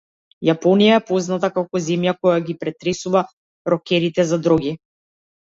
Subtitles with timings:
[0.47, 3.23] Јапонија е позната како земја која ги претресува
[3.75, 4.77] рокерите за дроги.